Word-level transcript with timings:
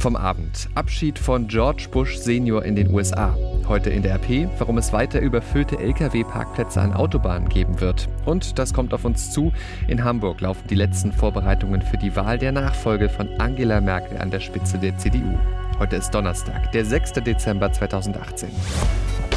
Vom 0.00 0.16
Abend. 0.16 0.70
Abschied 0.74 1.18
von 1.18 1.46
George 1.46 1.88
Bush 1.90 2.16
Senior 2.16 2.64
in 2.64 2.74
den 2.74 2.90
USA. 2.90 3.36
Heute 3.68 3.90
in 3.90 4.02
der 4.02 4.14
RP, 4.14 4.48
warum 4.56 4.78
es 4.78 4.94
weiter 4.94 5.20
überfüllte 5.20 5.78
Lkw-Parkplätze 5.78 6.80
an 6.80 6.94
Autobahnen 6.94 7.50
geben 7.50 7.82
wird. 7.82 8.08
Und 8.24 8.58
das 8.58 8.72
kommt 8.72 8.94
auf 8.94 9.04
uns 9.04 9.30
zu. 9.30 9.52
In 9.88 10.02
Hamburg 10.02 10.40
laufen 10.40 10.66
die 10.70 10.74
letzten 10.74 11.12
Vorbereitungen 11.12 11.82
für 11.82 11.98
die 11.98 12.16
Wahl 12.16 12.38
der 12.38 12.52
Nachfolge 12.52 13.10
von 13.10 13.28
Angela 13.38 13.82
Merkel 13.82 14.16
an 14.16 14.30
der 14.30 14.40
Spitze 14.40 14.78
der 14.78 14.96
CDU. 14.96 15.38
Heute 15.78 15.96
ist 15.96 16.14
Donnerstag, 16.14 16.72
der 16.72 16.86
6. 16.86 17.12
Dezember 17.12 17.70
2018. 17.70 18.48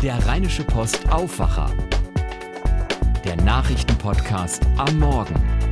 Der 0.01 0.15
Rheinische 0.25 0.63
Post 0.63 1.11
Aufwacher. 1.11 1.71
Der 3.25 3.35
Nachrichtenpodcast 3.35 4.65
am 4.77 4.97
Morgen. 4.97 5.62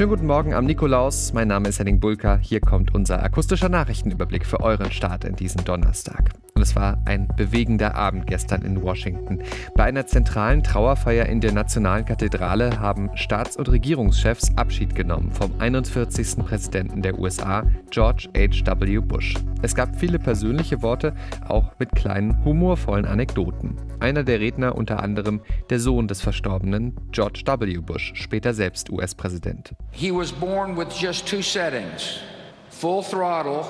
Schönen 0.00 0.12
guten 0.12 0.26
Morgen 0.26 0.54
am 0.54 0.64
Nikolaus. 0.64 1.34
Mein 1.34 1.48
Name 1.48 1.68
ist 1.68 1.78
Henning 1.78 2.00
Bulka. 2.00 2.38
Hier 2.40 2.60
kommt 2.60 2.94
unser 2.94 3.22
akustischer 3.22 3.68
Nachrichtenüberblick 3.68 4.46
für 4.46 4.60
euren 4.60 4.90
Start 4.90 5.26
in 5.26 5.36
diesen 5.36 5.62
Donnerstag. 5.62 6.30
Und 6.60 6.64
es 6.64 6.76
war 6.76 6.98
ein 7.06 7.26
bewegender 7.38 7.94
Abend 7.94 8.26
gestern 8.26 8.60
in 8.60 8.82
Washington. 8.82 9.38
Bei 9.76 9.84
einer 9.84 10.06
zentralen 10.06 10.62
Trauerfeier 10.62 11.24
in 11.24 11.40
der 11.40 11.52
Nationalen 11.52 12.04
Kathedrale 12.04 12.78
haben 12.78 13.08
Staats- 13.14 13.56
und 13.56 13.70
Regierungschefs 13.70 14.54
Abschied 14.56 14.94
genommen 14.94 15.32
vom 15.32 15.58
41. 15.58 16.44
Präsidenten 16.44 17.00
der 17.00 17.18
USA, 17.18 17.64
George 17.88 18.28
H.W. 18.36 18.98
Bush. 18.98 19.36
Es 19.62 19.74
gab 19.74 19.96
viele 19.96 20.18
persönliche 20.18 20.82
Worte, 20.82 21.14
auch 21.48 21.72
mit 21.78 21.92
kleinen 21.92 22.44
humorvollen 22.44 23.06
Anekdoten. 23.06 23.78
Einer 23.98 24.22
der 24.22 24.40
Redner 24.40 24.74
unter 24.74 25.02
anderem 25.02 25.40
der 25.70 25.80
Sohn 25.80 26.08
des 26.08 26.20
Verstorbenen, 26.20 26.94
George 27.10 27.42
W. 27.46 27.78
Bush, 27.78 28.12
später 28.16 28.52
selbst 28.52 28.90
US-Präsident. 28.90 29.74
He 29.92 30.12
was 30.12 30.30
born 30.30 30.76
with 30.76 30.88
just 31.00 31.26
two 31.26 31.40
settings 31.40 32.20
full 32.68 33.02
throttle 33.02 33.62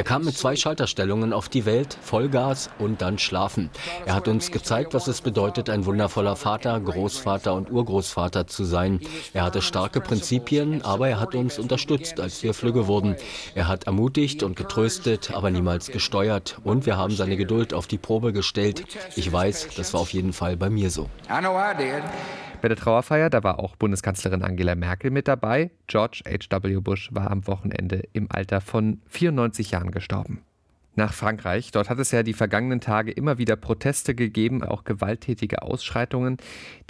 er 0.00 0.04
kam 0.04 0.24
mit 0.24 0.34
zwei 0.34 0.56
Schalterstellungen 0.56 1.34
auf 1.34 1.50
die 1.50 1.66
Welt, 1.66 1.94
Vollgas 2.00 2.70
und 2.78 3.02
dann 3.02 3.18
Schlafen. 3.18 3.68
Er 4.06 4.14
hat 4.14 4.28
uns 4.28 4.50
gezeigt, 4.50 4.94
was 4.94 5.08
es 5.08 5.20
bedeutet, 5.20 5.68
ein 5.68 5.84
wundervoller 5.84 6.36
Vater, 6.36 6.80
Großvater 6.80 7.52
und 7.52 7.70
Urgroßvater 7.70 8.46
zu 8.46 8.64
sein. 8.64 9.00
Er 9.34 9.42
hatte 9.42 9.60
starke 9.60 10.00
Prinzipien, 10.00 10.80
aber 10.80 11.10
er 11.10 11.20
hat 11.20 11.34
uns 11.34 11.58
unterstützt, 11.58 12.18
als 12.18 12.42
wir 12.42 12.54
flügge 12.54 12.86
wurden. 12.86 13.14
Er 13.54 13.68
hat 13.68 13.84
ermutigt 13.84 14.42
und 14.42 14.56
getröstet, 14.56 15.32
aber 15.34 15.50
niemals 15.50 15.88
gesteuert. 15.88 16.56
Und 16.64 16.86
wir 16.86 16.96
haben 16.96 17.14
seine 17.14 17.36
Geduld 17.36 17.74
auf 17.74 17.86
die 17.86 17.98
Probe 17.98 18.32
gestellt. 18.32 18.84
Ich 19.16 19.30
weiß, 19.30 19.68
das 19.76 19.92
war 19.92 20.00
auf 20.00 20.14
jeden 20.14 20.32
Fall 20.32 20.56
bei 20.56 20.70
mir 20.70 20.88
so. 20.88 21.10
I 21.28 21.40
know 21.40 21.54
I 21.58 21.76
did. 21.76 22.02
Bei 22.60 22.68
der 22.68 22.76
Trauerfeier, 22.76 23.30
da 23.30 23.42
war 23.42 23.58
auch 23.58 23.74
Bundeskanzlerin 23.76 24.42
Angela 24.42 24.74
Merkel 24.74 25.10
mit 25.10 25.28
dabei. 25.28 25.70
George 25.86 26.22
H.W. 26.26 26.80
Bush 26.80 27.08
war 27.10 27.30
am 27.30 27.46
Wochenende 27.46 28.02
im 28.12 28.30
Alter 28.30 28.60
von 28.60 29.00
94 29.06 29.70
Jahren 29.70 29.90
gestorben. 29.90 30.42
Nach 30.96 31.12
Frankreich. 31.12 31.70
Dort 31.70 31.88
hat 31.88 32.00
es 32.00 32.10
ja 32.10 32.24
die 32.24 32.32
vergangenen 32.32 32.80
Tage 32.80 33.12
immer 33.12 33.38
wieder 33.38 33.54
Proteste 33.54 34.14
gegeben, 34.14 34.64
auch 34.64 34.82
gewalttätige 34.82 35.62
Ausschreitungen 35.62 36.38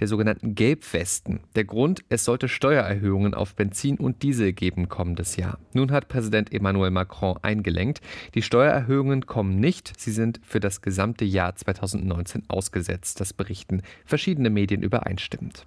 der 0.01 0.09
sogenannten 0.09 0.55
Gelbwesten. 0.55 1.41
Der 1.55 1.65
Grund, 1.65 2.03
es 2.09 2.25
sollte 2.25 2.49
Steuererhöhungen 2.49 3.35
auf 3.35 3.55
Benzin 3.55 3.99
und 3.99 4.23
Diesel 4.23 4.55
geben 4.55 4.89
kommendes 4.89 5.37
Jahr. 5.37 5.59
Nun 5.75 5.93
hat 5.93 6.09
Präsident 6.09 6.53
Emmanuel 6.53 6.91
Macron 6.91 7.39
eingelenkt. 7.43 8.01
Die 8.35 8.43
Steuererhöhungen 8.43 9.27
kommen 9.27 9.61
nicht, 9.61 10.01
sie 10.01 10.13
sind 10.13 10.41
für 10.43 10.61
das 10.61 10.81
gesamte 10.81 11.27
Jahr 11.27 11.55
2019 11.55 12.45
ausgesetzt. 12.49 13.21
Das 13.21 13.35
berichten 13.35 13.83
verschiedene 14.07 14.49
Medien 14.49 14.83
übereinstimmend. 14.83 15.67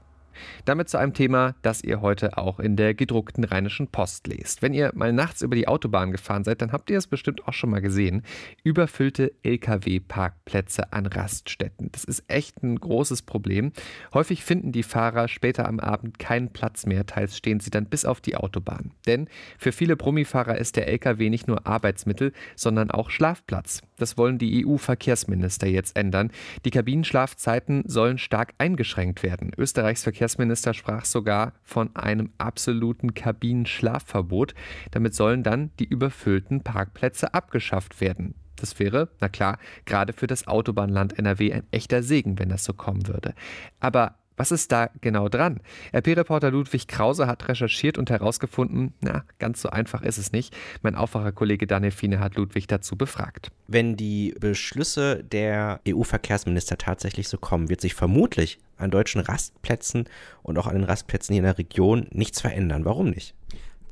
Damit 0.65 0.89
zu 0.89 0.97
einem 0.97 1.13
Thema, 1.13 1.55
das 1.61 1.83
ihr 1.83 2.01
heute 2.01 2.37
auch 2.37 2.59
in 2.59 2.75
der 2.75 2.93
gedruckten 2.93 3.43
Rheinischen 3.43 3.87
Post 3.87 4.27
lest. 4.27 4.61
Wenn 4.61 4.73
ihr 4.73 4.91
mal 4.95 5.13
nachts 5.13 5.41
über 5.41 5.55
die 5.55 5.67
Autobahn 5.67 6.11
gefahren 6.11 6.43
seid, 6.43 6.61
dann 6.61 6.71
habt 6.71 6.89
ihr 6.89 6.97
es 6.97 7.07
bestimmt 7.07 7.47
auch 7.47 7.53
schon 7.53 7.69
mal 7.69 7.81
gesehen. 7.81 8.23
Überfüllte 8.63 9.33
Lkw-Parkplätze 9.43 10.93
an 10.93 11.05
Raststätten. 11.05 11.91
Das 11.91 12.03
ist 12.03 12.23
echt 12.27 12.63
ein 12.63 12.79
großes 12.79 13.23
Problem. 13.23 13.73
Häufig 14.13 14.43
finden 14.43 14.71
die 14.71 14.83
Fahrer 14.83 15.27
später 15.27 15.67
am 15.67 15.79
Abend 15.79 16.19
keinen 16.19 16.53
Platz 16.53 16.85
mehr, 16.85 17.05
teils 17.05 17.37
stehen 17.37 17.59
sie 17.59 17.69
dann 17.69 17.85
bis 17.85 18.05
auf 18.05 18.21
die 18.21 18.35
Autobahn. 18.35 18.91
Denn 19.05 19.27
für 19.57 19.71
viele 19.71 19.95
Brummifahrer 19.95 20.57
ist 20.57 20.75
der 20.77 20.87
Lkw 20.87 21.29
nicht 21.29 21.47
nur 21.47 21.67
Arbeitsmittel, 21.67 22.31
sondern 22.55 22.89
auch 22.89 23.09
Schlafplatz. 23.09 23.81
Das 23.97 24.17
wollen 24.17 24.37
die 24.37 24.65
EU-Verkehrsminister 24.65 25.67
jetzt 25.67 25.97
ändern. 25.97 26.31
Die 26.65 26.71
Kabinenschlafzeiten 26.71 27.83
sollen 27.85 28.17
stark 28.17 28.53
eingeschränkt 28.57 29.23
werden. 29.23 29.51
Österreichs 29.57 30.03
Verkehrs 30.03 30.22
Verkehrsminister 30.23 30.73
sprach 30.73 31.03
sogar 31.03 31.51
von 31.63 31.93
einem 31.97 32.29
absoluten 32.37 33.13
Kabinenschlafverbot. 33.13 34.55
Damit 34.91 35.15
sollen 35.15 35.43
dann 35.43 35.71
die 35.79 35.83
überfüllten 35.83 36.63
Parkplätze 36.63 37.33
abgeschafft 37.33 37.99
werden. 37.99 38.33
Das 38.55 38.79
wäre, 38.79 39.09
na 39.19 39.27
klar, 39.27 39.57
gerade 39.83 40.13
für 40.13 40.27
das 40.27 40.47
Autobahnland 40.47 41.19
NRW 41.19 41.51
ein 41.51 41.67
echter 41.71 42.03
Segen, 42.03 42.39
wenn 42.39 42.47
das 42.47 42.63
so 42.63 42.71
kommen 42.71 43.05
würde. 43.09 43.33
Aber 43.81 44.15
was 44.37 44.51
ist 44.51 44.71
da 44.71 44.89
genau 45.01 45.29
dran? 45.29 45.59
RP-Reporter 45.93 46.51
Ludwig 46.51 46.87
Krause 46.87 47.27
hat 47.27 47.47
recherchiert 47.47 47.97
und 47.97 48.09
herausgefunden, 48.09 48.93
na, 49.01 49.23
ganz 49.39 49.61
so 49.61 49.69
einfach 49.69 50.01
ist 50.01 50.17
es 50.17 50.31
nicht. 50.31 50.55
Mein 50.81 50.95
Aufwacherkollege 50.95 51.67
Daniel 51.67 51.91
Fiene 51.91 52.19
hat 52.19 52.35
Ludwig 52.35 52.67
dazu 52.67 52.95
befragt. 52.95 53.51
Wenn 53.67 53.95
die 53.95 54.35
Beschlüsse 54.39 55.23
der 55.23 55.79
EU-Verkehrsminister 55.87 56.77
tatsächlich 56.77 57.27
so 57.27 57.37
kommen, 57.37 57.69
wird 57.69 57.81
sich 57.81 57.93
vermutlich 57.93 58.59
an 58.77 58.91
deutschen 58.91 59.21
Rastplätzen 59.21 60.05
und 60.41 60.57
auch 60.57 60.67
an 60.67 60.75
den 60.75 60.83
Rastplätzen 60.83 61.33
hier 61.33 61.41
in 61.41 61.45
der 61.45 61.57
Region 61.57 62.07
nichts 62.11 62.41
verändern. 62.41 62.85
Warum 62.85 63.09
nicht? 63.09 63.35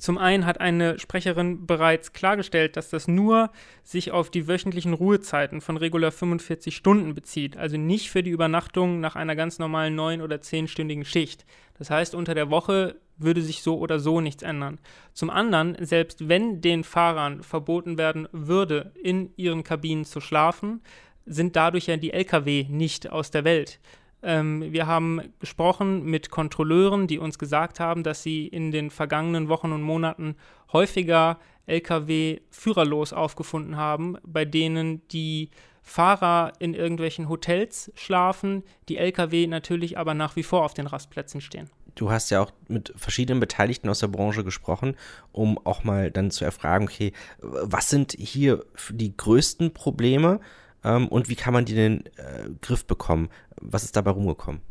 Zum 0.02 0.18
einen 0.18 0.48
hat 0.48 0.60
eine 0.60 0.98
Sprecherin 0.98 1.68
bereits 1.68 2.12
klargestellt, 2.12 2.76
dass 2.76 2.90
das 2.90 3.08
nur 3.08 3.52
sich 3.84 4.10
auf 4.10 4.32
die 4.32 4.48
wöchentlichen 4.48 4.94
Ruhezeiten 4.94 5.62
von 5.62 5.78
regular 5.78 6.12
45 6.12 6.76
Stunden 6.76 7.14
bezieht, 7.14 7.56
also 7.56 7.78
nicht 7.78 8.10
für 8.10 8.24
die 8.24 8.32
Übernachtung 8.32 9.00
nach 9.00 9.16
einer 9.16 9.36
ganz 9.36 9.60
normalen 9.60 9.94
neun- 9.94 10.24
oder 10.24 10.42
zehnstündigen 10.42 11.06
Schicht. 11.06 11.46
Das 11.78 11.92
heißt, 11.92 12.16
unter 12.16 12.34
der 12.34 12.50
Woche 12.50 12.96
würde 13.18 13.44
sich 13.44 13.62
so 13.62 13.78
oder 13.78 14.00
so 14.00 14.22
nichts 14.22 14.42
ändern. 14.42 14.80
Zum 15.14 15.30
anderen, 15.30 15.78
selbst 15.86 16.28
wenn 16.28 16.62
den 16.62 16.84
Fahrern 16.84 17.44
verboten 17.44 18.00
werden 18.00 18.28
würde, 18.32 18.94
in 19.04 19.30
ihren 19.36 19.64
Kabinen 19.64 20.06
zu 20.06 20.20
schlafen, 20.20 20.82
sind 21.28 21.56
dadurch 21.56 21.86
ja 21.86 21.98
die 21.98 22.12
Lkw 22.12 22.66
nicht 22.68 23.12
aus 23.12 23.30
der 23.30 23.44
Welt. 23.44 23.80
Ähm, 24.24 24.72
wir 24.72 24.88
haben 24.88 25.22
gesprochen 25.40 26.04
mit 26.04 26.30
Kontrolleuren, 26.30 27.08
die 27.08 27.18
uns 27.18 27.40
gesagt 27.40 27.80
haben, 27.80 28.04
dass 28.04 28.24
sie 28.24 28.48
in 28.48 28.72
den 28.72 28.92
vergangenen 28.92 29.50
Wochen 29.50 29.72
und 29.72 29.82
Monaten 29.82 30.36
häufiger 30.72 31.40
Lkw 31.66 32.40
führerlos 32.50 33.14
aufgefunden 33.14 33.78
haben, 33.78 34.18
bei 34.24 34.46
denen 34.46 35.08
die 35.10 35.50
Fahrer 35.82 36.54
in 36.60 36.74
irgendwelchen 36.74 37.28
Hotels 37.30 37.92
schlafen, 37.96 38.64
die 38.88 38.98
Lkw 38.98 39.48
natürlich 39.48 39.98
aber 39.98 40.14
nach 40.14 40.36
wie 40.36 40.44
vor 40.44 40.64
auf 40.64 40.74
den 40.74 40.88
Rastplätzen 40.88 41.42
stehen. 41.42 41.70
Du 41.96 42.12
hast 42.12 42.30
ja 42.30 42.42
auch 42.42 42.52
mit 42.68 42.94
verschiedenen 42.96 43.40
Beteiligten 43.40 43.90
aus 43.90 44.00
der 44.00 44.08
Branche 44.08 44.44
gesprochen, 44.44 44.96
um 45.32 45.58
auch 45.66 45.84
mal 45.84 46.12
dann 46.12 46.32
zu 46.32 46.46
erfragen, 46.46 46.86
okay, 46.86 47.12
was 47.42 47.90
sind 47.90 48.16
hier 48.18 48.64
die 48.92 49.16
größten 49.16 49.74
Probleme 49.74 50.40
ähm, 50.84 51.08
und 51.08 51.30
wie 51.30 51.36
kann 51.36 51.54
man 51.54 51.66
die 51.66 51.74
in 51.74 51.78
den 51.78 52.06
äh, 52.18 52.50
Griff 52.62 52.86
bekommen? 52.86 53.30
Was 53.60 53.84
ist 53.84 53.96
dabei 53.96 54.12
rumgekommen? 54.12 54.62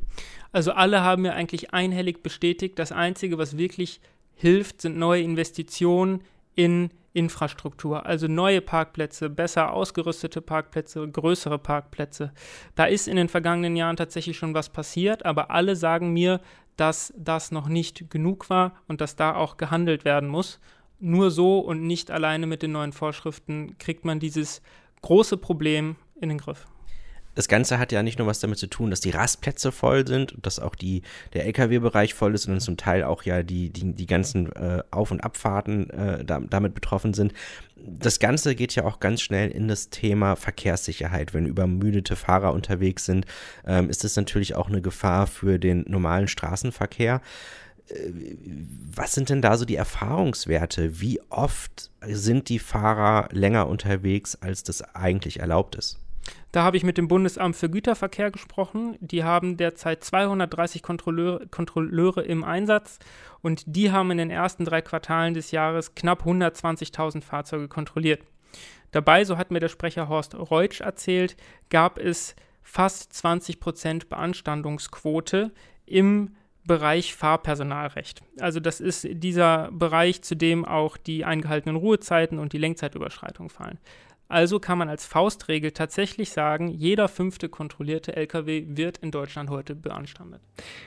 Also 0.53 0.72
alle 0.72 1.03
haben 1.03 1.25
ja 1.25 1.32
eigentlich 1.32 1.72
einhellig 1.72 2.22
bestätigt, 2.22 2.78
das 2.78 2.93
Einzige, 2.93 3.38
was 3.38 3.56
wirklich 3.56 4.00
hilft, 4.34 4.81
sind 4.81 4.98
neue 4.98 5.22
Investitionen 5.22 6.22
in 6.54 6.91
Infrastruktur, 7.12 8.06
also 8.06 8.28
neue 8.28 8.60
Parkplätze, 8.60 9.31
besser 9.31 9.72
ausgerüstete 9.72 10.41
Parkplätze, 10.41 11.06
größere 11.09 11.59
Parkplätze. 11.59 12.32
Da 12.77 12.84
ist 12.84 13.09
in 13.09 13.16
den 13.16 13.28
vergangenen 13.28 13.77
Jahren 13.77 13.97
tatsächlich 13.97 14.37
schon 14.37 14.54
was 14.54 14.69
passiert, 14.69 15.25
aber 15.27 15.50
alle 15.50 15.75
sagen 15.75 16.12
mir, 16.12 16.41
dass 16.77 17.12
das 17.16 17.50
noch 17.50 17.69
nicht 17.69 18.10
genug 18.10 18.48
war 18.48 18.75
und 18.87 19.00
dass 19.00 19.16
da 19.16 19.34
auch 19.34 19.56
gehandelt 19.56 20.04
werden 20.04 20.28
muss. 20.28 20.60
Nur 21.01 21.30
so 21.30 21.59
und 21.59 21.86
nicht 21.86 22.10
alleine 22.10 22.47
mit 22.47 22.63
den 22.63 22.72
neuen 22.72 22.92
Vorschriften 22.92 23.77
kriegt 23.78 24.04
man 24.04 24.21
dieses 24.21 24.63
große 25.03 25.37
Problem 25.37 25.97
in 26.21 26.29
den 26.29 26.39
Griff. 26.39 26.67
Das 27.37 27.47
Ganze 27.47 27.79
hat 27.79 27.93
ja 27.93 28.03
nicht 28.03 28.19
nur 28.19 28.27
was 28.27 28.41
damit 28.41 28.59
zu 28.59 28.67
tun, 28.67 28.91
dass 28.91 29.01
die 29.01 29.11
Rastplätze 29.11 29.71
voll 29.71 30.07
sind 30.07 30.33
und 30.33 30.45
dass 30.45 30.59
auch 30.59 30.75
die, 30.75 31.03
der 31.33 31.47
Lkw-Bereich 31.47 32.13
voll 32.13 32.35
ist, 32.35 32.43
sondern 32.43 32.61
zum 32.61 32.77
Teil 32.77 33.05
auch 33.05 33.23
ja 33.23 33.45
die, 33.45 33.71
die, 33.71 33.95
die 33.95 34.07
ganzen 34.07 34.51
äh, 34.53 34.83
Auf- 34.91 35.13
und 35.13 35.23
Abfahrten 35.23 35.89
äh, 35.91 36.25
da, 36.25 36.41
damit 36.41 36.75
betroffen 36.75 37.15
sind. 37.15 37.33
Das 37.77 38.19
Ganze 38.19 38.55
geht 38.57 38.75
ja 38.75 38.85
auch 38.85 38.99
ganz 38.99 39.23
schnell 39.23 39.51
in 39.51 39.69
das 39.69 39.91
Thema 39.91 40.35
Verkehrssicherheit. 40.35 41.33
Wenn 41.33 41.47
übermüdete 41.47 42.17
Fahrer 42.17 42.53
unterwegs 42.53 43.05
sind, 43.05 43.27
ähm, 43.65 43.89
ist 43.89 44.03
das 44.03 44.17
natürlich 44.17 44.57
auch 44.57 44.69
eine 44.69 44.83
Gefahr 44.83 45.29
für 45.29 45.59
den 45.59 45.85
normalen 45.87 46.27
Straßenverkehr. 46.27 47.23
Äh, 47.91 48.13
was 48.95 49.13
sind 49.13 49.28
denn 49.28 49.42
da 49.42 49.57
so 49.57 49.65
die 49.65 49.77
Erfahrungswerte? 49.77 51.01
Wie 51.01 51.21
oft 51.31 51.91
sind 52.03 52.48
die 52.48 52.59
Fahrer 52.59 53.28
länger 53.33 53.69
unterwegs, 53.69 54.37
als 54.37 54.63
das 54.63 54.83
eigentlich 54.95 55.41
erlaubt 55.41 55.75
ist? 55.75 55.98
Da 56.53 56.65
habe 56.65 56.77
ich 56.77 56.83
mit 56.83 56.98
dem 56.98 57.09
Bundesamt 57.09 57.57
für 57.57 57.71
Güterverkehr 57.71 58.31
gesprochen. 58.31 58.97
Die 59.01 59.25
haben 59.25 59.57
derzeit 59.57 60.03
230 60.04 60.83
Kontrolleure, 60.83 61.47
Kontrolleure 61.47 62.22
im 62.22 62.45
Einsatz 62.45 62.98
und 63.41 63.63
die 63.66 63.92
haben 63.92 64.10
in 64.10 64.19
den 64.19 64.31
ersten 64.31 64.65
drei 64.65 64.83
Quartalen 64.83 65.34
des 65.34 65.51
Jahres 65.53 65.95
knapp 65.95 66.27
120.000 66.27 67.22
Fahrzeuge 67.22 67.69
kontrolliert. 67.69 68.22
Dabei, 68.91 69.25
so 69.25 69.39
hat 69.39 69.53
mir 69.53 69.60
der 69.60 69.69
Sprecher 69.69 70.09
Horst 70.09 70.34
Reutsch 70.34 70.81
erzählt, 70.81 71.37
gab 71.69 71.98
es 71.98 72.34
fast 72.63 73.13
20 73.13 73.60
Prozent 73.60 74.09
Beanstandungsquote 74.09 75.53
im 75.87 76.34
Bereich 76.71 77.17
Fahrpersonalrecht. 77.17 78.22
Also 78.39 78.61
das 78.61 78.81
ist 78.81 79.05
dieser 79.11 79.72
Bereich, 79.72 80.22
zu 80.22 80.37
dem 80.37 80.65
auch 80.65 80.97
die 80.97 81.25
eingehaltenen 81.25 81.75
Ruhezeiten 81.75 82.39
und 82.39 82.53
die 82.53 82.59
Lenkzeitüberschreitung 82.59 83.51
fallen. 83.51 83.81
Also 84.30 84.60
kann 84.60 84.78
man 84.78 84.88
als 84.88 85.04
Faustregel 85.04 85.72
tatsächlich 85.72 86.30
sagen, 86.30 86.68
jeder 86.68 87.09
fünfte 87.09 87.48
kontrollierte 87.48 88.15
Lkw 88.15 88.65
wird 88.68 88.98
in 88.98 89.10
Deutschland 89.10 89.50
heute 89.50 89.74
beanstandet. 89.74 90.41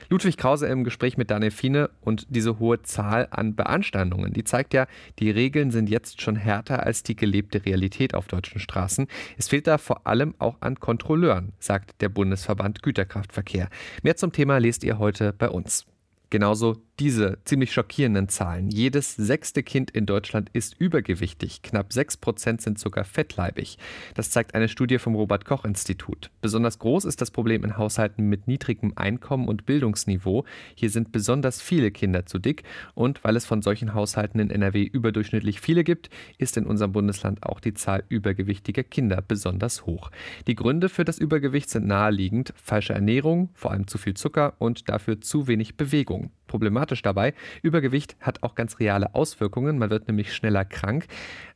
Ludwig 0.08 0.38
Krause 0.38 0.66
im 0.66 0.82
Gespräch 0.82 1.18
mit 1.18 1.30
Daniel 1.30 1.50
Fiene 1.50 1.90
und 2.00 2.26
diese 2.30 2.58
hohe 2.58 2.80
Zahl 2.82 3.28
an 3.30 3.54
Beanstandungen, 3.54 4.32
die 4.32 4.44
zeigt 4.44 4.72
ja, 4.72 4.86
die 5.18 5.30
Regeln 5.30 5.70
sind 5.70 5.90
jetzt 5.90 6.22
schon 6.22 6.36
härter 6.36 6.84
als 6.84 7.02
die 7.02 7.16
gelebte 7.16 7.66
Realität 7.66 8.14
auf 8.14 8.28
deutschen 8.28 8.60
Straßen. 8.60 9.08
Es 9.36 9.48
fehlt 9.48 9.66
da 9.66 9.76
vor 9.76 10.06
allem 10.06 10.34
auch 10.38 10.56
an 10.60 10.80
Kontrolleuren, 10.80 11.52
sagt 11.58 12.00
der 12.00 12.08
Bundesverband 12.08 12.82
Güterkraftverkehr. 12.82 13.68
Mehr 14.02 14.16
zum 14.16 14.32
Thema 14.32 14.56
lest 14.56 14.84
ihr 14.84 14.98
heute 14.98 15.34
bei 15.34 15.50
uns. 15.50 15.84
Genauso 16.30 16.78
diese 17.00 17.38
ziemlich 17.44 17.72
schockierenden 17.72 18.28
Zahlen. 18.28 18.70
Jedes 18.70 19.16
sechste 19.16 19.62
Kind 19.64 19.90
in 19.90 20.06
Deutschland 20.06 20.48
ist 20.52 20.76
übergewichtig. 20.78 21.62
Knapp 21.62 21.92
sechs 21.92 22.16
Prozent 22.16 22.60
sind 22.60 22.78
sogar 22.78 23.04
fettleibig. 23.04 23.78
Das 24.14 24.30
zeigt 24.30 24.54
eine 24.54 24.68
Studie 24.68 24.98
vom 24.98 25.16
Robert 25.16 25.44
Koch 25.44 25.64
Institut. 25.64 26.30
Besonders 26.40 26.78
groß 26.78 27.04
ist 27.04 27.20
das 27.20 27.32
Problem 27.32 27.64
in 27.64 27.76
Haushalten 27.76 28.28
mit 28.28 28.46
niedrigem 28.46 28.92
Einkommen 28.94 29.48
und 29.48 29.66
Bildungsniveau. 29.66 30.44
Hier 30.76 30.90
sind 30.90 31.10
besonders 31.10 31.60
viele 31.60 31.90
Kinder 31.90 32.26
zu 32.26 32.38
dick. 32.38 32.62
Und 32.94 33.24
weil 33.24 33.34
es 33.34 33.44
von 33.44 33.60
solchen 33.60 33.94
Haushalten 33.94 34.38
in 34.38 34.50
NRW 34.50 34.84
überdurchschnittlich 34.84 35.60
viele 35.60 35.82
gibt, 35.82 36.10
ist 36.38 36.56
in 36.56 36.66
unserem 36.66 36.92
Bundesland 36.92 37.42
auch 37.42 37.58
die 37.58 37.74
Zahl 37.74 38.04
übergewichtiger 38.08 38.84
Kinder 38.84 39.20
besonders 39.20 39.84
hoch. 39.84 40.10
Die 40.46 40.54
Gründe 40.54 40.88
für 40.88 41.04
das 41.04 41.18
Übergewicht 41.18 41.70
sind 41.70 41.86
naheliegend. 41.86 42.54
Falsche 42.56 42.92
Ernährung, 42.92 43.50
vor 43.54 43.72
allem 43.72 43.88
zu 43.88 43.98
viel 43.98 44.14
Zucker 44.14 44.54
und 44.58 44.88
dafür 44.88 45.20
zu 45.20 45.48
wenig 45.48 45.76
Bewegung. 45.76 46.30
Problematisch 46.54 47.02
dabei, 47.02 47.34
Übergewicht 47.62 48.14
hat 48.20 48.44
auch 48.44 48.54
ganz 48.54 48.78
reale 48.78 49.16
Auswirkungen. 49.16 49.76
Man 49.76 49.90
wird 49.90 50.06
nämlich 50.06 50.32
schneller 50.32 50.64
krank. 50.64 51.08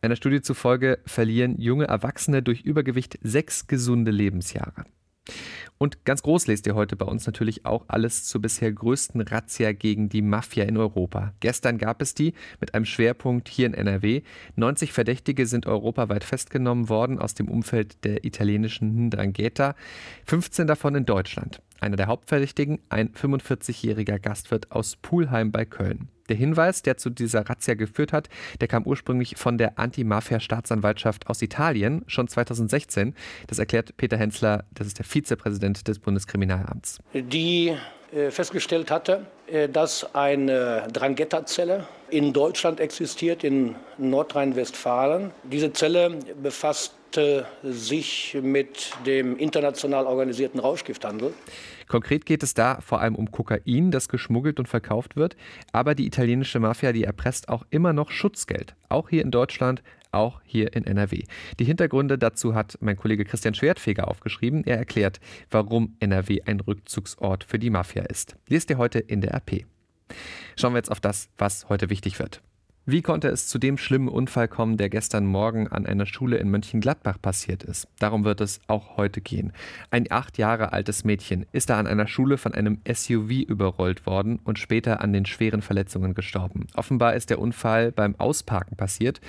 Einer 0.02 0.16
Studie 0.16 0.40
zufolge 0.40 0.98
verlieren 1.06 1.56
junge 1.60 1.86
Erwachsene 1.86 2.42
durch 2.42 2.62
Übergewicht 2.62 3.16
sechs 3.22 3.68
gesunde 3.68 4.10
Lebensjahre. 4.10 4.86
Und 5.78 6.04
ganz 6.04 6.22
groß 6.22 6.48
lest 6.48 6.66
ihr 6.66 6.74
heute 6.74 6.96
bei 6.96 7.06
uns 7.06 7.26
natürlich 7.26 7.64
auch 7.64 7.84
alles 7.86 8.24
zur 8.24 8.42
bisher 8.42 8.72
größten 8.72 9.20
Razzia 9.20 9.70
gegen 9.70 10.08
die 10.08 10.20
Mafia 10.20 10.64
in 10.64 10.76
Europa. 10.76 11.32
Gestern 11.38 11.78
gab 11.78 12.02
es 12.02 12.14
die 12.14 12.34
mit 12.60 12.74
einem 12.74 12.84
Schwerpunkt 12.84 13.48
hier 13.48 13.66
in 13.66 13.74
NRW. 13.74 14.22
90 14.56 14.92
Verdächtige 14.92 15.46
sind 15.46 15.66
europaweit 15.66 16.24
festgenommen 16.24 16.88
worden 16.88 17.20
aus 17.20 17.34
dem 17.34 17.46
Umfeld 17.48 18.04
der 18.04 18.24
italienischen 18.24 19.06
Ndrangheta, 19.06 19.76
15 20.26 20.66
davon 20.66 20.96
in 20.96 21.06
Deutschland. 21.06 21.62
Einer 21.80 21.96
der 21.96 22.06
Hauptverdächtigen, 22.06 22.80
ein 22.88 23.12
45-jähriger 23.12 24.18
Gastwirt 24.18 24.72
aus 24.72 24.96
Pulheim 24.96 25.52
bei 25.52 25.64
Köln. 25.64 26.08
Der 26.28 26.36
Hinweis, 26.36 26.82
der 26.82 26.98
zu 26.98 27.08
dieser 27.08 27.48
Razzia 27.48 27.74
geführt 27.74 28.12
hat, 28.12 28.28
der 28.60 28.68
kam 28.68 28.84
ursprünglich 28.84 29.36
von 29.36 29.56
der 29.56 29.78
Anti-Mafia-Staatsanwaltschaft 29.78 31.26
aus 31.28 31.40
Italien, 31.40 32.04
schon 32.06 32.28
2016. 32.28 33.14
Das 33.46 33.58
erklärt 33.58 33.96
Peter 33.96 34.16
Hensler, 34.16 34.64
das 34.72 34.86
ist 34.86 34.98
der 34.98 35.06
Vizepräsident 35.06 35.88
des 35.88 35.98
Bundeskriminalamts. 35.98 36.98
Die 37.14 37.74
äh, 38.12 38.30
festgestellt 38.30 38.90
hatte, 38.90 39.26
äh, 39.46 39.68
dass 39.68 40.14
eine 40.14 40.88
Drangheta-Zelle 40.92 41.86
in 42.10 42.32
Deutschland 42.32 42.80
existiert, 42.80 43.44
in 43.44 43.74
Nordrhein-Westfalen. 43.98 45.30
Diese 45.44 45.72
Zelle 45.72 46.18
befasst 46.42 46.94
sich 47.62 48.36
mit 48.42 48.92
dem 49.06 49.36
international 49.36 50.06
organisierten 50.06 50.60
Rauschgifthandel. 50.60 51.32
Konkret 51.88 52.26
geht 52.26 52.42
es 52.42 52.54
da 52.54 52.80
vor 52.80 53.00
allem 53.00 53.14
um 53.14 53.30
Kokain, 53.30 53.90
das 53.90 54.08
geschmuggelt 54.08 54.58
und 54.58 54.68
verkauft 54.68 55.16
wird. 55.16 55.36
Aber 55.72 55.94
die 55.94 56.06
italienische 56.06 56.60
Mafia, 56.60 56.92
die 56.92 57.04
erpresst 57.04 57.48
auch 57.48 57.64
immer 57.70 57.92
noch 57.92 58.10
Schutzgeld. 58.10 58.74
Auch 58.88 59.08
hier 59.08 59.22
in 59.22 59.30
Deutschland, 59.30 59.82
auch 60.12 60.40
hier 60.44 60.74
in 60.74 60.84
NRW. 60.84 61.24
Die 61.58 61.64
Hintergründe 61.64 62.18
dazu 62.18 62.54
hat 62.54 62.78
mein 62.80 62.96
Kollege 62.96 63.24
Christian 63.24 63.54
Schwertfeger 63.54 64.08
aufgeschrieben. 64.08 64.64
Er 64.64 64.76
erklärt, 64.76 65.20
warum 65.50 65.96
NRW 66.00 66.42
ein 66.42 66.60
Rückzugsort 66.60 67.44
für 67.44 67.58
die 67.58 67.70
Mafia 67.70 68.04
ist. 68.04 68.36
Lest 68.48 68.70
ihr 68.70 68.78
heute 68.78 68.98
in 68.98 69.20
der 69.20 69.34
RP. 69.34 69.64
Schauen 70.56 70.72
wir 70.72 70.78
jetzt 70.78 70.90
auf 70.90 71.00
das, 71.00 71.28
was 71.38 71.68
heute 71.68 71.90
wichtig 71.90 72.18
wird. 72.18 72.40
Wie 72.90 73.02
konnte 73.02 73.28
es 73.28 73.46
zu 73.46 73.58
dem 73.58 73.76
schlimmen 73.76 74.08
Unfall 74.08 74.48
kommen, 74.48 74.78
der 74.78 74.88
gestern 74.88 75.26
Morgen 75.26 75.68
an 75.68 75.84
einer 75.84 76.06
Schule 76.06 76.38
in 76.38 76.48
Mönchengladbach 76.48 77.20
passiert 77.20 77.62
ist? 77.62 77.86
Darum 77.98 78.24
wird 78.24 78.40
es 78.40 78.62
auch 78.66 78.96
heute 78.96 79.20
gehen. 79.20 79.52
Ein 79.90 80.06
acht 80.08 80.38
Jahre 80.38 80.72
altes 80.72 81.04
Mädchen 81.04 81.44
ist 81.52 81.68
da 81.68 81.78
an 81.78 81.86
einer 81.86 82.06
Schule 82.06 82.38
von 82.38 82.54
einem 82.54 82.80
SUV 82.90 83.46
überrollt 83.46 84.06
worden 84.06 84.38
und 84.42 84.58
später 84.58 85.02
an 85.02 85.12
den 85.12 85.26
schweren 85.26 85.60
Verletzungen 85.60 86.14
gestorben. 86.14 86.66
Offenbar 86.76 87.12
ist 87.12 87.28
der 87.28 87.40
Unfall 87.40 87.92
beim 87.92 88.14
Ausparken 88.16 88.78
passiert. 88.78 89.20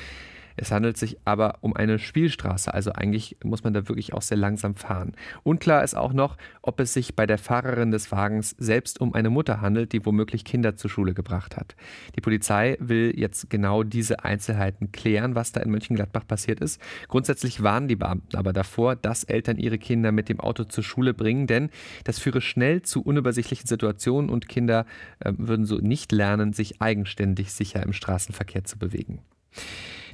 Es 0.59 0.71
handelt 0.71 0.97
sich 0.97 1.17
aber 1.23 1.59
um 1.61 1.73
eine 1.75 1.99
Spielstraße, 1.99 2.73
also 2.73 2.91
eigentlich 2.91 3.37
muss 3.43 3.63
man 3.63 3.73
da 3.73 3.87
wirklich 3.87 4.13
auch 4.13 4.21
sehr 4.21 4.37
langsam 4.37 4.75
fahren. 4.75 5.13
Unklar 5.43 5.83
ist 5.83 5.95
auch 5.95 6.11
noch, 6.11 6.37
ob 6.61 6.79
es 6.81 6.93
sich 6.93 7.15
bei 7.15 7.25
der 7.25 7.37
Fahrerin 7.37 7.91
des 7.91 8.11
Wagens 8.11 8.55
selbst 8.57 8.99
um 8.99 9.13
eine 9.13 9.29
Mutter 9.29 9.61
handelt, 9.61 9.93
die 9.93 10.05
womöglich 10.05 10.43
Kinder 10.43 10.75
zur 10.75 10.89
Schule 10.89 11.13
gebracht 11.13 11.55
hat. 11.55 11.75
Die 12.15 12.21
Polizei 12.21 12.75
will 12.79 13.13
jetzt 13.15 13.49
genau 13.49 13.83
diese 13.83 14.25
Einzelheiten 14.25 14.91
klären, 14.91 15.33
was 15.35 15.53
da 15.53 15.61
in 15.61 15.71
Mönchengladbach 15.71 16.27
passiert 16.27 16.59
ist. 16.59 16.81
Grundsätzlich 17.07 17.63
warnen 17.63 17.87
die 17.87 17.95
Beamten 17.95 18.35
aber 18.35 18.51
davor, 18.51 18.95
dass 18.95 19.23
Eltern 19.23 19.57
ihre 19.57 19.77
Kinder 19.77 20.11
mit 20.11 20.27
dem 20.27 20.41
Auto 20.41 20.65
zur 20.65 20.83
Schule 20.83 21.13
bringen, 21.13 21.47
denn 21.47 21.69
das 22.03 22.19
führe 22.19 22.41
schnell 22.41 22.81
zu 22.81 23.01
unübersichtlichen 23.01 23.67
Situationen 23.67 24.29
und 24.29 24.49
Kinder 24.49 24.85
äh, 25.19 25.31
würden 25.37 25.65
so 25.65 25.77
nicht 25.77 26.11
lernen, 26.11 26.51
sich 26.51 26.81
eigenständig 26.81 27.53
sicher 27.53 27.81
im 27.81 27.93
Straßenverkehr 27.93 28.65
zu 28.65 28.77
bewegen. 28.77 29.21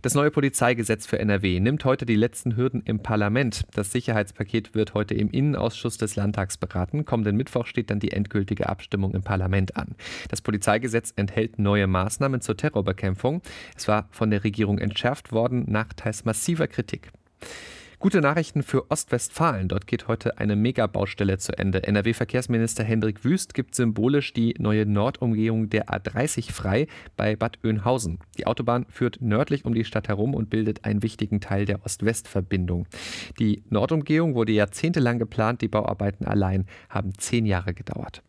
Das 0.06 0.14
neue 0.14 0.30
Polizeigesetz 0.30 1.08
für 1.08 1.18
NRW 1.18 1.60
nimmt 1.60 1.84
heute 1.84 2.06
die 2.06 2.16
letzten 2.16 2.56
Hürden 2.56 2.84
im 2.86 3.00
Parlament. 3.00 3.66
Das 3.74 3.92
Sicherheitspaket 3.92 4.76
wird 4.76 4.94
heute 4.94 5.16
im 5.16 5.32
Innenausschuss 5.32 5.98
des 5.98 6.16
Landtags 6.16 6.58
beraten. 6.58 7.06
Kommenden 7.06 7.36
Mittwoch 7.36 7.66
steht 7.66 7.90
dann 7.90 8.00
die 8.00 8.12
endgültige 8.12 8.70
Abstimmung 8.70 9.16
im 9.16 9.24
Parlament 9.24 9.76
an. 9.78 9.96
Das 10.30 10.42
Polizeigesetz 10.42 11.12
enthält 11.16 11.58
neue 11.58 11.88
Maßnahmen 11.88 12.40
zur 12.42 12.56
Terrorbekämpfung. 12.56 13.42
Es 13.76 13.88
war 13.88 14.08
von 14.12 14.30
der 14.30 14.44
Regierung 14.44 14.78
entschärft 14.78 15.32
worden 15.32 15.66
nach 15.68 15.92
teils 15.94 16.24
massiver 16.24 16.68
Kritik. 16.68 17.12
Gute 18.06 18.22
Nachrichten 18.22 18.62
für 18.62 18.92
Ostwestfalen. 18.92 19.68
Dort 19.68 19.88
geht 19.88 20.08
heute 20.08 20.38
eine 20.38 20.56
Megabaustelle 20.56 21.40
zu 21.40 21.58
Ende. 21.58 21.86
NRW-Verkehrsminister 21.88 22.84
Hendrik 22.84 23.26
Wüst 23.26 23.56
gibt 23.56 23.74
symbolisch 23.74 24.32
die 24.32 24.54
neue 24.60 24.86
Nordumgehung 24.86 25.72
der 25.72 25.88
A30 25.88 26.52
frei 26.52 26.86
bei 27.18 27.36
Bad 27.36 27.58
Oeynhausen. 27.64 28.20
Die 28.38 28.46
Autobahn 28.46 28.86
führt 28.90 29.22
nördlich 29.22 29.66
um 29.66 29.74
die 29.74 29.86
Stadt 29.86 30.08
herum 30.08 30.36
und 30.36 30.52
bildet 30.52 30.86
einen 30.86 31.02
wichtigen 31.02 31.42
Teil 31.42 31.66
der 31.66 31.84
Ost-West-Verbindung. 31.84 32.86
Die 33.40 33.64
Nordumgehung 33.72 34.36
wurde 34.36 34.52
jahrzehntelang 34.52 35.18
geplant. 35.18 35.64
Die 35.64 35.68
Bauarbeiten 35.68 36.28
allein 36.28 36.68
haben 36.90 37.12
zehn 37.18 37.48
Jahre 37.48 37.74
gedauert. 37.74 38.22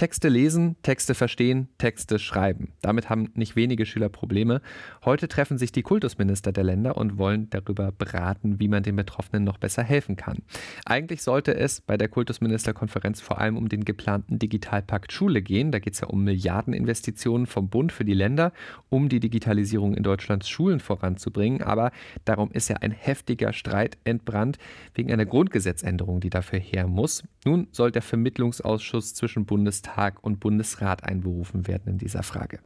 Texte 0.00 0.30
lesen, 0.30 0.76
Texte 0.80 1.14
verstehen, 1.14 1.68
Texte 1.76 2.18
schreiben. 2.18 2.72
Damit 2.80 3.10
haben 3.10 3.30
nicht 3.34 3.54
wenige 3.54 3.84
Schüler 3.84 4.08
Probleme. 4.08 4.62
Heute 5.04 5.28
treffen 5.28 5.58
sich 5.58 5.72
die 5.72 5.82
Kultusminister 5.82 6.52
der 6.52 6.64
Länder 6.64 6.96
und 6.96 7.18
wollen 7.18 7.50
darüber 7.50 7.92
beraten, 7.92 8.58
wie 8.58 8.68
man 8.68 8.82
den 8.82 8.96
Betroffenen 8.96 9.44
noch 9.44 9.58
besser 9.58 9.82
helfen 9.82 10.16
kann. 10.16 10.38
Eigentlich 10.86 11.20
sollte 11.20 11.54
es 11.54 11.82
bei 11.82 11.98
der 11.98 12.08
Kultusministerkonferenz 12.08 13.20
vor 13.20 13.42
allem 13.42 13.58
um 13.58 13.68
den 13.68 13.84
geplanten 13.84 14.38
Digitalpakt 14.38 15.12
Schule 15.12 15.42
gehen. 15.42 15.70
Da 15.70 15.80
geht 15.80 15.92
es 15.92 16.00
ja 16.00 16.06
um 16.06 16.24
Milliardeninvestitionen 16.24 17.46
vom 17.46 17.68
Bund 17.68 17.92
für 17.92 18.06
die 18.06 18.14
Länder, 18.14 18.54
um 18.88 19.10
die 19.10 19.20
Digitalisierung 19.20 19.92
in 19.92 20.02
Deutschlands 20.02 20.48
Schulen 20.48 20.80
voranzubringen. 20.80 21.60
Aber 21.60 21.92
darum 22.24 22.50
ist 22.52 22.70
ja 22.70 22.76
ein 22.76 22.92
heftiger 22.92 23.52
Streit 23.52 23.98
entbrannt 24.04 24.56
wegen 24.94 25.12
einer 25.12 25.26
Grundgesetzänderung, 25.26 26.20
die 26.20 26.30
dafür 26.30 26.58
her 26.58 26.86
muss. 26.86 27.22
Nun 27.44 27.68
soll 27.70 27.90
der 27.90 28.00
Vermittlungsausschuss 28.00 29.12
zwischen 29.12 29.44
Bundestag 29.44 29.89
Bundestag 29.90 30.22
und 30.22 30.40
Bundesrat 30.40 31.04
einberufen 31.04 31.66
werden 31.66 31.88
in 31.92 31.98
dieser 31.98 32.22
Frage. 32.22 32.60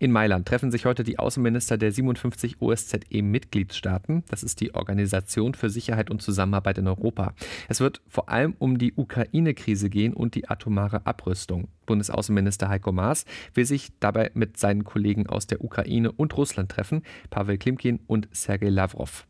In 0.00 0.10
Mailand 0.10 0.48
treffen 0.48 0.72
sich 0.72 0.86
heute 0.86 1.04
die 1.04 1.18
Außenminister 1.18 1.78
der 1.78 1.92
57 1.92 2.60
OSZE-Mitgliedstaaten. 2.60 4.24
Das 4.28 4.42
ist 4.42 4.60
die 4.60 4.74
Organisation 4.74 5.54
für 5.54 5.70
Sicherheit 5.70 6.10
und 6.10 6.20
Zusammenarbeit 6.20 6.78
in 6.78 6.88
Europa. 6.88 7.34
Es 7.68 7.80
wird 7.80 8.02
vor 8.08 8.28
allem 8.28 8.56
um 8.58 8.78
die 8.78 8.94
Ukraine-Krise 8.94 9.90
gehen 9.90 10.12
und 10.12 10.34
die 10.34 10.48
atomare 10.48 11.06
Abrüstung. 11.06 11.68
Bundesaußenminister 11.86 12.68
Heiko 12.68 12.90
Maas 12.90 13.24
will 13.54 13.66
sich 13.66 13.92
dabei 14.00 14.30
mit 14.34 14.56
seinen 14.56 14.82
Kollegen 14.82 15.28
aus 15.28 15.46
der 15.46 15.62
Ukraine 15.62 16.10
und 16.10 16.36
Russland 16.36 16.70
treffen, 16.70 17.02
Pavel 17.30 17.58
Klimkin 17.58 18.00
und 18.06 18.28
Sergei 18.32 18.70
Lavrov. 18.70 19.26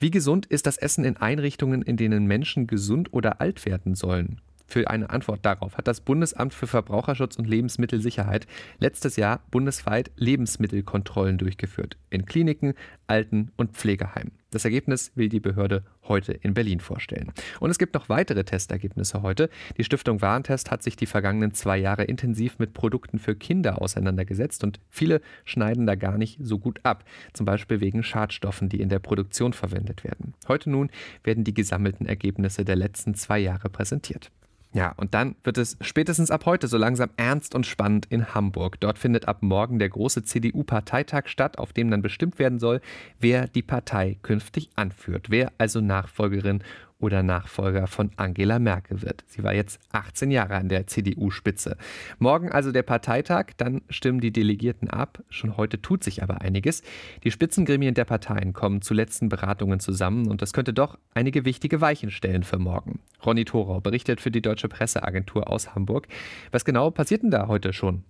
Wie 0.00 0.10
gesund 0.10 0.46
ist 0.46 0.66
das 0.66 0.78
Essen 0.78 1.04
in 1.04 1.18
Einrichtungen, 1.18 1.82
in 1.82 1.96
denen 1.96 2.26
Menschen 2.26 2.66
gesund 2.66 3.12
oder 3.12 3.40
alt 3.40 3.64
werden 3.64 3.94
sollen? 3.94 4.40
Für 4.70 4.88
eine 4.88 5.10
Antwort 5.10 5.44
darauf 5.44 5.76
hat 5.76 5.88
das 5.88 6.00
Bundesamt 6.00 6.54
für 6.54 6.68
Verbraucherschutz 6.68 7.34
und 7.34 7.48
Lebensmittelsicherheit 7.48 8.46
letztes 8.78 9.16
Jahr 9.16 9.42
bundesweit 9.50 10.12
Lebensmittelkontrollen 10.14 11.38
durchgeführt. 11.38 11.96
In 12.08 12.24
Kliniken, 12.24 12.74
Alten- 13.08 13.50
und 13.56 13.72
Pflegeheimen. 13.72 14.30
Das 14.52 14.64
Ergebnis 14.64 15.10
will 15.16 15.28
die 15.28 15.40
Behörde 15.40 15.82
heute 16.04 16.32
in 16.32 16.54
Berlin 16.54 16.78
vorstellen. 16.78 17.32
Und 17.58 17.70
es 17.70 17.78
gibt 17.78 17.94
noch 17.94 18.08
weitere 18.08 18.44
Testergebnisse 18.44 19.22
heute. 19.22 19.50
Die 19.76 19.82
Stiftung 19.82 20.22
Warentest 20.22 20.70
hat 20.70 20.84
sich 20.84 20.94
die 20.94 21.06
vergangenen 21.06 21.52
zwei 21.52 21.76
Jahre 21.76 22.04
intensiv 22.04 22.60
mit 22.60 22.72
Produkten 22.72 23.18
für 23.18 23.34
Kinder 23.34 23.82
auseinandergesetzt 23.82 24.62
und 24.62 24.78
viele 24.88 25.20
schneiden 25.44 25.84
da 25.84 25.96
gar 25.96 26.16
nicht 26.16 26.38
so 26.40 26.60
gut 26.60 26.78
ab. 26.84 27.04
Zum 27.32 27.44
Beispiel 27.44 27.80
wegen 27.80 28.04
Schadstoffen, 28.04 28.68
die 28.68 28.80
in 28.80 28.88
der 28.88 29.00
Produktion 29.00 29.52
verwendet 29.52 30.04
werden. 30.04 30.34
Heute 30.46 30.70
nun 30.70 30.90
werden 31.24 31.42
die 31.42 31.54
gesammelten 31.54 32.06
Ergebnisse 32.06 32.64
der 32.64 32.76
letzten 32.76 33.14
zwei 33.16 33.40
Jahre 33.40 33.68
präsentiert. 33.68 34.30
Ja, 34.72 34.92
und 34.96 35.14
dann 35.14 35.34
wird 35.42 35.58
es 35.58 35.76
spätestens 35.80 36.30
ab 36.30 36.46
heute 36.46 36.68
so 36.68 36.78
langsam 36.78 37.10
ernst 37.16 37.56
und 37.56 37.66
spannend 37.66 38.06
in 38.08 38.34
Hamburg. 38.34 38.78
Dort 38.78 38.98
findet 38.98 39.26
ab 39.26 39.42
morgen 39.42 39.80
der 39.80 39.88
große 39.88 40.22
CDU-Parteitag 40.22 41.26
statt, 41.26 41.58
auf 41.58 41.72
dem 41.72 41.90
dann 41.90 42.02
bestimmt 42.02 42.38
werden 42.38 42.60
soll, 42.60 42.80
wer 43.18 43.48
die 43.48 43.62
Partei 43.62 44.18
künftig 44.22 44.70
anführt, 44.76 45.28
wer 45.28 45.50
also 45.58 45.80
Nachfolgerin 45.80 46.62
oder 47.00 47.22
Nachfolger 47.22 47.86
von 47.86 48.10
Angela 48.16 48.58
Merkel 48.58 49.02
wird. 49.02 49.24
Sie 49.26 49.42
war 49.42 49.54
jetzt 49.54 49.80
18 49.92 50.30
Jahre 50.30 50.54
an 50.54 50.68
der 50.68 50.86
CDU-Spitze. 50.86 51.76
Morgen 52.18 52.52
also 52.52 52.72
der 52.72 52.82
Parteitag, 52.82 53.46
dann 53.56 53.82
stimmen 53.88 54.20
die 54.20 54.32
Delegierten 54.32 54.88
ab. 54.88 55.22
Schon 55.28 55.56
heute 55.56 55.80
tut 55.82 56.04
sich 56.04 56.22
aber 56.22 56.42
einiges. 56.42 56.82
Die 57.24 57.30
Spitzengremien 57.30 57.94
der 57.94 58.04
Parteien 58.04 58.52
kommen 58.52 58.82
zu 58.82 58.94
letzten 58.94 59.28
Beratungen 59.28 59.80
zusammen 59.80 60.28
und 60.28 60.42
das 60.42 60.52
könnte 60.52 60.72
doch 60.72 60.98
einige 61.14 61.44
wichtige 61.44 61.80
Weichen 61.80 62.10
stellen 62.10 62.42
für 62.42 62.58
morgen. 62.58 63.00
Ronny 63.24 63.44
Thorau 63.44 63.80
berichtet 63.80 64.20
für 64.20 64.30
die 64.30 64.42
Deutsche 64.42 64.68
Presseagentur 64.68 65.50
aus 65.50 65.74
Hamburg. 65.74 66.06
Was 66.50 66.64
genau 66.64 66.90
passiert 66.90 67.22
denn 67.22 67.30
da 67.30 67.48
heute 67.48 67.72
schon? 67.72 68.04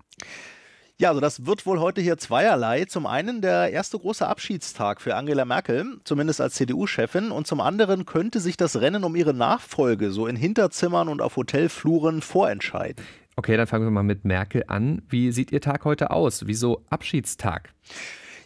Ja, 1.01 1.09
also 1.09 1.23
das 1.23 1.47
wird 1.47 1.65
wohl 1.65 1.81
heute 1.81 2.03
hier 2.03 2.19
zweierlei. 2.19 2.85
Zum 2.85 3.07
einen 3.07 3.41
der 3.41 3.73
erste 3.73 3.99
große 3.99 4.27
Abschiedstag 4.27 5.01
für 5.01 5.15
Angela 5.15 5.47
Merkel, 5.47 5.99
zumindest 6.05 6.43
als 6.43 6.57
CDU-Chefin, 6.57 7.31
und 7.31 7.47
zum 7.47 7.63
anderen 7.63 8.05
könnte 8.05 8.39
sich 8.39 8.59
das 8.59 8.83
Rennen 8.83 9.03
um 9.03 9.17
ihre 9.17 9.33
Nachfolge 9.33 10.11
so 10.11 10.27
in 10.27 10.37
Hinterzimmern 10.37 11.09
und 11.09 11.23
auf 11.23 11.37
Hotelfluren 11.37 12.21
vorentscheiden. 12.21 13.03
Okay, 13.37 13.57
dann 13.57 13.67
fangen 13.67 13.87
wir 13.87 13.91
mal 13.91 14.03
mit 14.03 14.27
Merkel 14.27 14.65
an. 14.67 15.01
Wie 15.09 15.33
sieht 15.33 15.53
Ihr 15.53 15.63
Tag 15.63 15.87
heute 15.87 16.11
aus? 16.11 16.47
Wieso 16.47 16.83
Abschiedstag? 16.91 17.73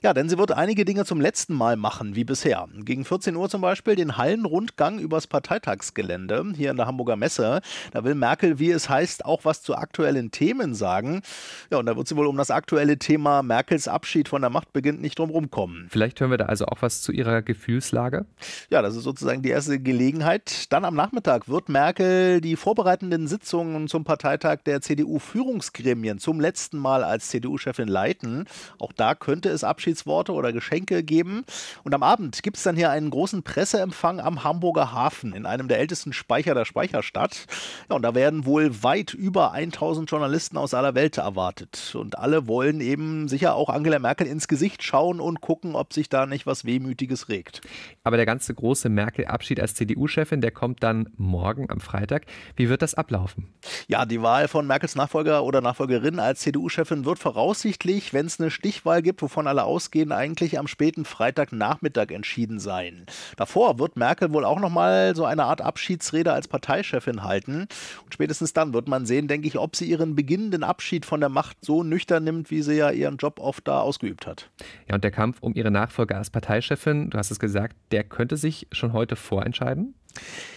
Ja, 0.05 0.13
denn 0.13 0.29
sie 0.29 0.37
wird 0.37 0.53
einige 0.53 0.85
Dinge 0.85 1.07
zum 1.07 1.19
letzten 1.19 1.55
Mal 1.55 1.77
machen, 1.77 2.15
wie 2.15 2.25
bisher. 2.25 2.69
Gegen 2.81 3.07
14 3.07 3.35
Uhr 3.37 3.49
zum 3.49 3.63
Beispiel 3.63 3.97
den 3.97 4.19
Hallenrundgang 4.19 4.99
übers 4.99 5.27
Parteitagsgelände 5.27 6.53
hier 6.55 6.73
in 6.73 6.77
der 6.77 6.85
Hamburger 6.85 7.17
Messe. 7.17 7.63
Da 7.91 8.05
will 8.05 8.15
Merkel, 8.15 8.59
wie 8.59 8.71
es 8.71 8.91
heißt, 8.91 9.25
auch 9.25 9.47
was 9.47 9.63
zu 9.63 9.75
aktuellen 9.75 10.31
Themen 10.31 10.75
sagen. 10.75 11.23
Ja, 11.71 11.79
und 11.79 11.87
da 11.87 11.97
wird 11.97 12.07
sie 12.07 12.17
wohl 12.17 12.27
um 12.27 12.37
das 12.37 12.51
aktuelle 12.51 12.99
Thema 12.99 13.43
Merkels 13.43 13.89
Abschied 13.89 14.29
von 14.29 14.43
der 14.43 14.51
Macht 14.51 14.75
beginnt 14.75 15.01
nicht 15.01 15.19
drum 15.19 15.51
kommen. 15.51 15.87
Vielleicht 15.89 16.21
hören 16.21 16.33
wir 16.33 16.37
da 16.37 16.45
also 16.45 16.67
auch 16.67 16.83
was 16.83 17.01
zu 17.01 17.11
ihrer 17.11 17.41
Gefühlslage? 17.41 18.27
Ja, 18.69 18.83
das 18.83 18.97
ist 18.97 19.05
sozusagen 19.05 19.41
die 19.41 19.49
erste 19.49 19.81
Gelegenheit. 19.81 20.71
Dann 20.71 20.85
am 20.85 20.97
Nachmittag 20.97 21.49
wird 21.49 21.71
Merkel 21.71 22.43
die 22.43 22.57
vorbereitenden 22.57 23.27
Sitzungen 23.27 23.89
zum 23.89 24.05
Parteitag 24.05 24.59
der 24.67 24.83
CDU-Führungsgremien 24.83 26.19
zum 26.19 26.41
letzten 26.41 26.77
Mal 26.77 27.03
als 27.03 27.31
CDU-Chefin 27.31 27.89
leiten. 27.89 28.45
Auch 28.79 28.93
da 28.93 29.15
könnte 29.15 29.49
es 29.49 29.65
Abschied 29.65 29.94
Abschiedsworte 29.95 30.33
oder 30.33 30.53
Geschenke 30.53 31.03
geben. 31.03 31.45
Und 31.85 31.95
am 31.95 32.03
Abend 32.03 32.43
gibt 32.43 32.57
es 32.57 32.63
dann 32.63 32.77
hier 32.77 32.91
einen 32.91 33.11
großen 33.11 33.43
Presseempfang 33.43 34.21
am 34.21 34.45
Hamburger 34.45 34.93
Hafen 34.93 35.33
in 35.33 35.47
einem 35.47 35.69
der 35.69 35.79
ältesten 35.79 36.13
Speicher 36.13 36.55
der 36.55 36.65
Speicherstadt. 36.65 37.47
Ja, 37.89 37.97
und 37.97 38.03
da 38.03 38.15
werden 38.15 38.45
wohl 38.45 38.83
weit 38.83 39.15
über 39.15 39.53
1000 39.53 40.11
Journalisten 40.11 40.57
aus 40.57 40.75
aller 40.75 40.95
Welt 40.95 41.19
erwartet. 41.19 41.95
Und 41.95 42.19
alle 42.19 42.49
wollen 42.49 42.81
eben 42.81 43.29
sicher 43.29 43.55
auch 43.55 43.69
Angela 43.69 43.99
Merkel 43.99 44.27
ins 44.27 44.49
Gesicht 44.49 44.83
schauen 44.83 45.21
und 45.21 45.41
gucken, 45.41 45.77
ob 45.77 45.93
sich 45.93 46.09
da 46.09 46.27
nicht 46.27 46.47
was 46.47 46.65
Wehmütiges 46.65 47.29
regt. 47.29 47.61
Aber 48.03 48.17
der 48.17 48.27
ganze 48.27 48.55
große 48.55 48.89
Merkel-Abschied 48.89 49.61
als 49.61 49.75
CDU-Chefin, 49.75 50.41
der 50.41 50.51
kommt 50.51 50.83
dann 50.83 51.09
morgen 51.17 51.71
am 51.71 51.81
Freitag. 51.81 52.27
Wie 52.57 52.69
wird 52.69 52.83
das 52.83 52.95
ablaufen? 52.95 53.49
Ja, 53.87 54.05
die 54.07 54.23
Wahl 54.23 54.49
von 54.49 54.67
Merkels 54.67 54.97
Nachfolger 54.97 55.45
oder 55.45 55.61
Nachfolgerin 55.61 56.19
als 56.19 56.41
CDU-Chefin 56.41 57.05
wird 57.05 57.19
voraussichtlich, 57.19 58.13
wenn 58.13 58.27
es 58.27 58.41
eine 58.41 58.51
Stichwahl 58.51 59.03
gibt, 59.03 59.23
wovon 59.23 59.47
alle 59.47 59.65
aus 59.65 59.84
ausgehen, 59.85 60.13
eigentlich 60.13 60.59
am 60.59 60.67
späten 60.67 61.05
Freitagnachmittag 61.05 62.09
entschieden 62.09 62.59
sein. 62.59 63.05
Davor 63.37 63.79
wird 63.79 63.97
Merkel 63.97 64.33
wohl 64.33 64.45
auch 64.45 64.59
nochmal 64.59 65.15
so 65.15 65.27
eine 65.27 65.45
Art 65.45 65.61
Abschiedsrede 65.61 66.33
als 66.33 66.49
Parteichefin 66.49 67.23
halten. 67.23 67.67
Und 68.03 68.15
spätestens 68.15 68.55
dann 68.55 68.73
wird 68.73 68.89
man 68.89 69.05
sehen, 69.05 69.29
denke 69.29 69.47
ich, 69.47 69.59
ob 69.59 69.77
sie 69.77 69.85
ihren 69.85 70.15
beginnenden 70.15 70.65
Abschied 70.65 71.05
von 71.05 71.21
der 71.21 71.29
Macht 71.29 71.59
so 71.61 71.83
nüchtern 71.83 72.25
nimmt, 72.25 72.51
wie 72.51 72.63
sie 72.63 72.77
ja 72.77 72.91
ihren 72.91 73.19
Job 73.19 73.39
oft 73.41 73.69
da 73.69 73.81
ausgeübt 73.81 74.27
hat. 74.27 74.49
Ja, 74.89 74.95
und 74.95 75.05
der 75.05 75.11
Kampf 75.11 75.39
um 75.43 75.55
ihre 75.55 75.71
Nachfolge 75.71 76.17
als 76.17 76.31
Parteichefin, 76.31 77.11
du 77.11 77.19
hast 77.19 77.31
es 77.31 77.39
gesagt, 77.39 77.77
der 77.91 78.05
könnte 78.05 78.39
sich 78.39 78.69
schon 78.73 78.95
heute 78.95 79.17
vorentscheiden? 79.17 79.95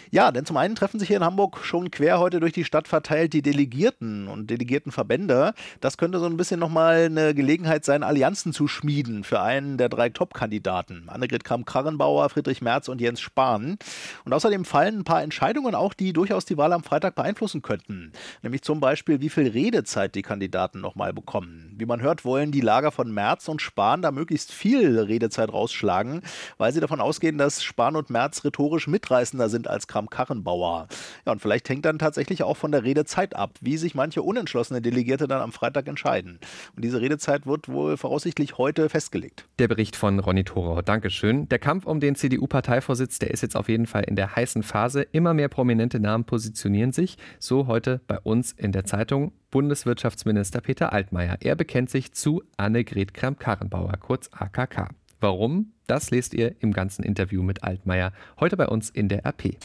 Ja, 0.09 0.31
denn 0.31 0.45
zum 0.45 0.57
einen 0.57 0.75
treffen 0.75 0.99
sich 0.99 1.09
hier 1.09 1.17
in 1.17 1.23
Hamburg 1.23 1.59
schon 1.63 1.91
quer 1.91 2.19
heute 2.19 2.39
durch 2.39 2.53
die 2.53 2.63
Stadt 2.63 2.87
verteilt 2.87 3.33
die 3.33 3.41
Delegierten 3.41 4.27
und 4.27 4.49
Delegiertenverbände. 4.49 5.53
Das 5.81 5.97
könnte 5.97 6.19
so 6.19 6.25
ein 6.25 6.37
bisschen 6.37 6.59
nochmal 6.59 7.05
eine 7.05 7.33
Gelegenheit 7.33 7.83
sein, 7.83 8.03
Allianzen 8.03 8.53
zu 8.53 8.67
schmieden 8.67 9.23
für 9.23 9.41
einen 9.41 9.77
der 9.77 9.89
drei 9.89 10.09
Top-Kandidaten. 10.09 11.09
Annegret 11.09 11.43
Kramp-Karrenbauer, 11.43 12.29
Friedrich 12.29 12.61
Merz 12.61 12.87
und 12.87 13.01
Jens 13.01 13.19
Spahn. 13.19 13.77
Und 14.23 14.33
außerdem 14.33 14.63
fallen 14.63 14.99
ein 14.99 15.03
paar 15.03 15.23
Entscheidungen 15.23 15.75
auch, 15.75 15.93
die 15.93 16.13
durchaus 16.13 16.45
die 16.45 16.57
Wahl 16.57 16.71
am 16.71 16.83
Freitag 16.83 17.15
beeinflussen 17.15 17.61
könnten. 17.61 18.13
Nämlich 18.43 18.61
zum 18.61 18.79
Beispiel, 18.79 19.19
wie 19.19 19.29
viel 19.29 19.47
Redezeit 19.47 20.15
die 20.15 20.21
Kandidaten 20.21 20.79
nochmal 20.79 21.11
bekommen. 21.11 21.75
Wie 21.77 21.85
man 21.85 22.01
hört, 22.01 22.23
wollen 22.23 22.51
die 22.51 22.61
Lager 22.61 22.91
von 22.91 23.11
Merz 23.11 23.49
und 23.49 23.61
Spahn 23.61 24.01
da 24.01 24.11
möglichst 24.11 24.53
viel 24.53 24.99
Redezeit 24.99 25.51
rausschlagen, 25.51 26.21
weil 26.57 26.71
sie 26.71 26.79
davon 26.79 27.01
ausgehen, 27.01 27.37
dass 27.37 27.63
Spahn 27.63 27.95
und 27.95 28.09
Merz 28.09 28.45
rhetorisch 28.45 28.87
mitreißender 28.87 29.46
sind 29.49 29.67
als 29.67 29.87
Kramp 29.87 30.07
Kramp-Karrenbauer. 30.07 30.87
Ja, 31.25 31.31
und 31.31 31.41
vielleicht 31.41 31.69
hängt 31.69 31.85
dann 31.85 31.99
tatsächlich 31.99 32.43
auch 32.43 32.57
von 32.57 32.71
der 32.71 32.83
Redezeit 32.83 33.35
ab, 33.35 33.51
wie 33.61 33.77
sich 33.77 33.95
manche 33.95 34.21
unentschlossene 34.21 34.81
Delegierte 34.81 35.27
dann 35.27 35.41
am 35.41 35.51
Freitag 35.51 35.87
entscheiden. 35.87 36.39
Und 36.75 36.83
diese 36.83 37.01
Redezeit 37.01 37.45
wird 37.45 37.67
wohl 37.67 37.97
voraussichtlich 37.97 38.57
heute 38.57 38.89
festgelegt. 38.89 39.45
Der 39.59 39.67
Bericht 39.67 39.95
von 39.95 40.19
Ronny 40.19 40.43
Thorau. 40.43 40.81
Dankeschön. 40.81 41.49
Der 41.49 41.59
Kampf 41.59 41.85
um 41.85 41.99
den 41.99 42.15
CDU-Parteivorsitz, 42.15 43.19
der 43.19 43.31
ist 43.31 43.41
jetzt 43.41 43.55
auf 43.55 43.69
jeden 43.69 43.85
Fall 43.85 44.03
in 44.03 44.15
der 44.15 44.35
heißen 44.35 44.63
Phase. 44.63 45.01
Immer 45.01 45.33
mehr 45.33 45.49
prominente 45.49 45.99
Namen 45.99 46.25
positionieren 46.25 46.91
sich. 46.91 47.17
So 47.39 47.67
heute 47.67 48.01
bei 48.07 48.19
uns 48.19 48.51
in 48.51 48.71
der 48.71 48.85
Zeitung. 48.85 49.33
Bundeswirtschaftsminister 49.51 50.61
Peter 50.61 50.91
Altmaier. 50.91 51.37
Er 51.39 51.55
bekennt 51.55 51.89
sich 51.89 52.13
zu 52.13 52.43
Annegret 52.57 53.13
Kramp-Karrenbauer, 53.13 53.93
kurz 53.99 54.29
AKK. 54.33 54.89
Warum? 55.19 55.73
Das 55.87 56.11
lest 56.11 56.33
ihr 56.33 56.55
im 56.59 56.73
ganzen 56.73 57.03
Interview 57.03 57.41
mit 57.41 57.63
Altmaier 57.63 58.11
heute 58.39 58.57
bei 58.57 58.67
uns 58.67 58.89
in 58.89 59.07
der 59.07 59.25
RP. 59.25 59.57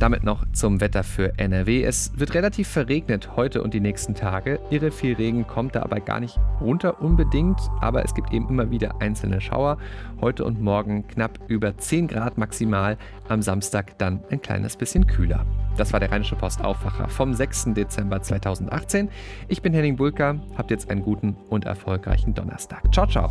Damit 0.00 0.24
noch 0.24 0.44
zum 0.52 0.80
Wetter 0.80 1.04
für 1.04 1.38
NRW. 1.38 1.84
Es 1.84 2.10
wird 2.18 2.34
relativ 2.34 2.66
verregnet 2.66 3.36
heute 3.36 3.62
und 3.62 3.72
die 3.72 3.78
nächsten 3.78 4.16
Tage. 4.16 4.58
Irre 4.70 4.90
viel 4.90 5.14
Regen 5.14 5.46
kommt 5.46 5.76
da 5.76 5.82
aber 5.82 6.00
gar 6.00 6.18
nicht 6.18 6.40
runter 6.60 7.00
unbedingt, 7.00 7.60
aber 7.80 8.04
es 8.04 8.12
gibt 8.14 8.32
eben 8.32 8.48
immer 8.48 8.68
wieder 8.72 9.00
einzelne 9.00 9.40
Schauer. 9.40 9.78
Heute 10.20 10.44
und 10.44 10.60
morgen 10.60 11.06
knapp 11.06 11.38
über 11.46 11.78
10 11.78 12.08
Grad 12.08 12.36
maximal, 12.36 12.98
am 13.28 13.42
Samstag 13.42 13.96
dann 13.98 14.24
ein 14.30 14.40
kleines 14.40 14.76
bisschen 14.76 15.06
kühler. 15.06 15.46
Das 15.76 15.92
war 15.92 16.00
der 16.00 16.10
Rheinische 16.10 16.34
Post 16.34 16.64
Aufwacher 16.64 17.08
vom 17.08 17.32
6. 17.32 17.74
Dezember 17.74 18.20
2018. 18.20 19.08
Ich 19.46 19.62
bin 19.62 19.72
Henning 19.72 19.94
Bulka, 19.94 20.40
habt 20.56 20.72
jetzt 20.72 20.90
einen 20.90 21.02
guten 21.02 21.36
und 21.48 21.64
erfolgreichen 21.64 22.34
Donnerstag. 22.34 22.92
Ciao, 22.92 23.06
ciao. 23.06 23.30